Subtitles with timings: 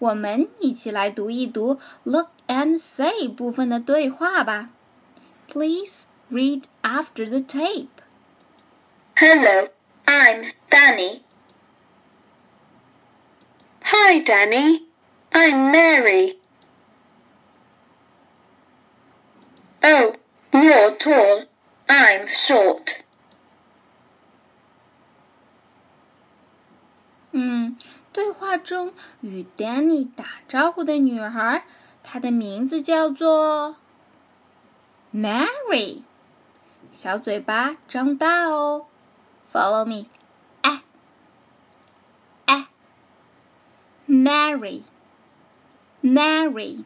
[0.00, 4.70] 我们一起来读一读 look and say 部分的对话吧。
[5.48, 7.88] Please read after the tape.
[9.16, 9.68] Hello.
[10.06, 11.22] I'm Danny.
[13.84, 14.86] Hi, Danny.
[15.32, 16.38] I'm Mary.
[19.82, 20.14] Oh,
[20.52, 21.44] you're tall.
[21.88, 23.04] I'm short.
[27.32, 27.76] 嗯，
[28.12, 31.64] 对话中与 Danny 打招呼的女孩，
[32.02, 33.76] 她的名字叫做
[35.14, 36.02] Mary，
[36.92, 38.86] 小嘴巴张大哦。
[39.52, 40.08] Follow me.
[40.62, 40.82] Ah.
[42.46, 42.68] Ah.
[44.06, 44.84] Mary.
[46.02, 46.84] Mary.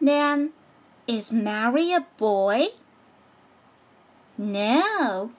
[0.00, 0.52] Then,
[1.06, 2.66] is Mary a boy?
[4.36, 5.30] No,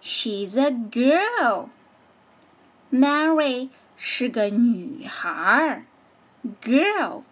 [0.00, 1.70] she's a girl.
[2.92, 5.84] Mary 是个女孩，
[6.62, 7.24] girl,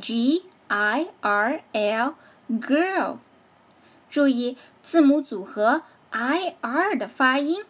[0.00, 2.14] G I R L,
[2.50, 3.18] girl。
[4.10, 7.64] 注意字母组合 i r 的发音，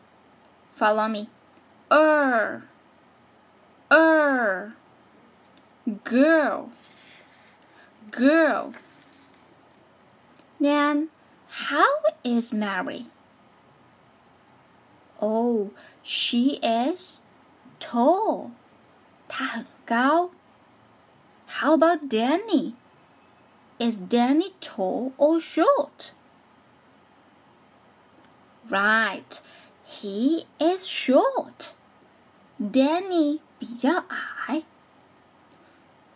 [0.74, 1.28] follow me,
[1.90, 2.62] er,
[3.90, 4.72] er,
[6.04, 6.70] girl,
[8.10, 8.72] girl.
[10.60, 11.08] Then,
[11.48, 11.86] how
[12.24, 13.06] is Mary?
[15.20, 15.70] Oh,
[16.02, 17.20] she is
[17.78, 18.52] tall.
[19.28, 20.30] 她很高。
[21.46, 22.74] How about Danny?
[23.78, 26.12] Is Danny tall or short?
[28.68, 29.40] Right,
[29.86, 31.72] he is short.
[32.60, 34.64] Danny 比较矮。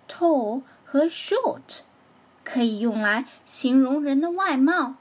[0.08, 1.80] Tall 和 short
[2.44, 4.96] 可以用来形容人的外貌。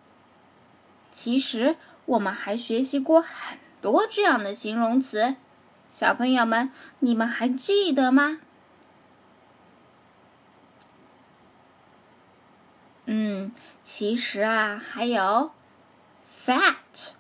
[1.11, 1.75] 其实
[2.05, 5.35] 我们还学习过很多这样的形容词，
[5.89, 8.39] 小朋友们，你们还记得吗？
[13.05, 13.51] 嗯，
[13.83, 15.51] 其实啊，还有
[16.25, 17.11] fat。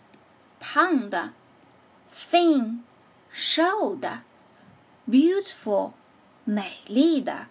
[0.75, 1.33] 胖的，
[2.13, 2.79] thin，
[3.29, 4.21] 瘦的，
[5.07, 5.91] beautiful，
[6.43, 7.47] 美丽的，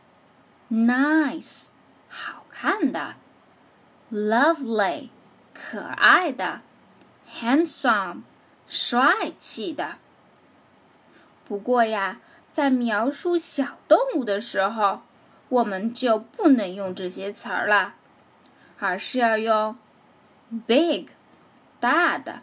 [0.70, 1.68] nice，
[2.08, 3.16] 好看的，
[4.12, 5.08] lovely，
[5.52, 6.62] 可爱的，
[7.28, 8.22] handsome，
[8.66, 9.96] 帅气的。
[11.44, 12.20] 不过呀，
[12.52, 15.02] 在描述小动物的时候，
[15.48, 17.94] 我们就不能用这些词儿了，
[18.78, 19.76] 而是要用
[20.66, 21.06] big，
[21.80, 22.42] 大的。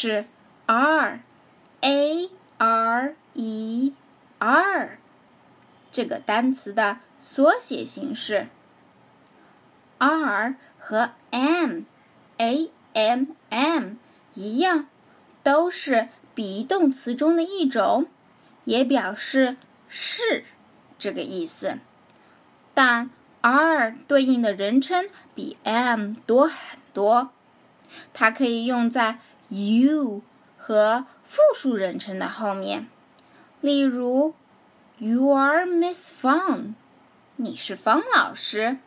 [0.00, 0.26] 是
[0.66, 1.22] r
[1.80, 3.94] a r e
[4.38, 4.98] r
[5.90, 8.46] 这个单词的缩写形式。
[9.98, 11.80] r 和 m
[12.36, 13.94] a m m
[14.34, 14.86] 一样，
[15.42, 18.06] 都是 be 动词中的一种，
[18.62, 19.56] 也表示
[19.88, 20.44] 是
[20.96, 21.80] 这个意思。
[22.72, 23.10] 但
[23.40, 27.30] r 对应的人称比 m 多很多，
[28.14, 29.18] 它可以用在。
[29.48, 30.22] You
[30.56, 32.88] 和复数人称的后面，
[33.60, 34.34] 例如
[34.98, 36.74] ，You are Miss Fang，
[37.36, 38.78] 你是方老师。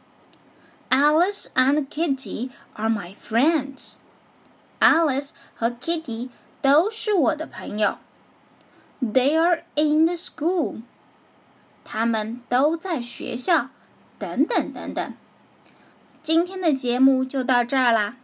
[0.90, 3.94] Alice and Kitty are my friends。
[4.80, 6.30] Alice 和 Kitty
[6.62, 7.98] 都是我的朋友。
[9.02, 10.82] They are in the school。
[11.84, 13.70] 他们都在学校。
[14.20, 15.14] 等等等等。
[16.22, 18.18] 今天的节目就到这儿啦，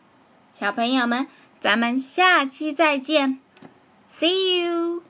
[0.53, 1.25] 小朋友们。
[1.59, 3.39] 咱们下期再见。
[4.09, 5.06] See you.